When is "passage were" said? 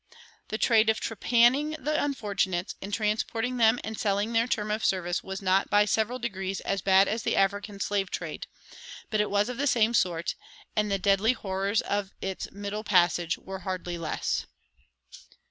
12.83-13.59